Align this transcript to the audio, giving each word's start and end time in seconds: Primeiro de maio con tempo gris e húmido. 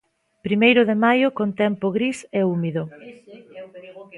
Primeiro 0.47 0.81
de 0.89 0.95
maio 1.05 1.27
con 1.37 1.49
tempo 1.61 1.85
gris 1.97 2.17
e 2.39 2.41
húmido. 2.51 2.83